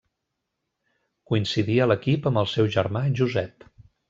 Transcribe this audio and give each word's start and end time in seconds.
Coincidí 1.31 1.77
a 1.85 1.87
l'equip 1.91 2.27
amb 2.31 2.43
el 2.45 2.51
seu 2.55 2.71
germà 2.79 3.05
Josep. 3.23 3.71